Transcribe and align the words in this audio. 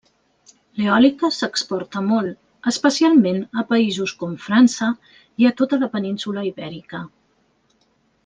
L'eòlica 0.79 1.27
s'exporta 1.35 2.01
molt, 2.05 2.39
especialment 2.71 3.37
a 3.63 3.65
països 3.73 4.15
com 4.23 4.33
França 4.47 4.89
i 5.43 5.49
a 5.51 5.53
tota 5.61 5.81
la 5.85 5.91
península 5.99 6.47
Ibèrica. 6.53 7.03